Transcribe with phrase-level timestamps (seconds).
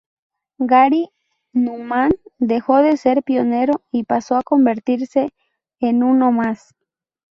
[0.57, 1.09] Gary
[1.53, 2.09] Numan
[2.39, 5.29] dejó de ser pionero y pasó a convertirse
[5.79, 6.73] en uno más.